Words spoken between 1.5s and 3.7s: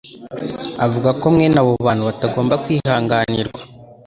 abo bantu batagomba kwihanganirwa.